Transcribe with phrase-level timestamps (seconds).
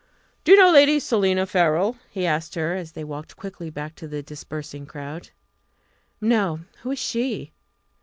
[0.43, 4.07] "Do you know Lady Selina Farrell?" he asked her, as they walked quickly back to
[4.07, 5.29] the dispersing crowd.
[6.19, 7.51] "No; who is she?"